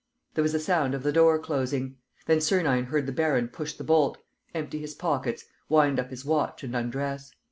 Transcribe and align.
There 0.33 0.41
was 0.41 0.55
a 0.55 0.59
sound 0.59 0.95
of 0.95 1.03
the 1.03 1.11
door 1.11 1.37
closing. 1.37 1.97
Then 2.25 2.41
Sernine 2.41 2.85
heard 2.85 3.05
the 3.05 3.11
baron 3.11 3.49
push 3.49 3.73
the 3.73 3.83
bolt, 3.83 4.17
empty 4.55 4.79
his 4.79 4.95
pockets, 4.95 5.45
wind 5.69 5.99
up 5.99 6.09
his 6.09 6.25
watch 6.25 6.63
and 6.63 6.75
undress. 6.75 7.31